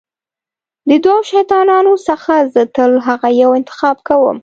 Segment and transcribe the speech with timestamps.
[0.89, 4.37] د دوو شیطانانو څخه زه تل هغه یو انتخاب کوم.